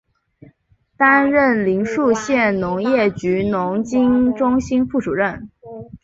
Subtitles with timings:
[0.97, 5.47] 担任临沭县农业局农经中心副主任。